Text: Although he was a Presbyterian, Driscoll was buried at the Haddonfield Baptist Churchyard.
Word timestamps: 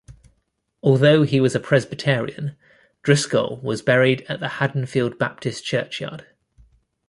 Although 0.81 1.21
he 1.25 1.39
was 1.39 1.53
a 1.53 1.59
Presbyterian, 1.59 2.55
Driscoll 3.03 3.59
was 3.61 3.83
buried 3.83 4.25
at 4.27 4.39
the 4.39 4.47
Haddonfield 4.57 5.19
Baptist 5.19 5.63
Churchyard. 5.63 6.25